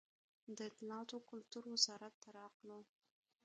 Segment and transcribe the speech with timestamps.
[0.55, 2.79] د اطلاعات و کلتور وزارت ته راغلو.